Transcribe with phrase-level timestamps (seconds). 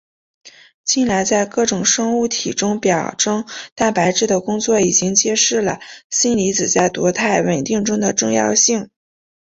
[0.83, 8.89] 近来在各种生物体中表征蛋白质的工作已经揭示了锌离子在多肽稳定中的重要性。